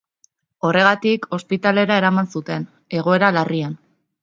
Horregatik, 0.69 1.27
ospitalera 1.37 1.99
eraman 2.03 2.33
zuten, 2.37 2.67
egoera 3.03 3.33
larrian. 3.39 3.81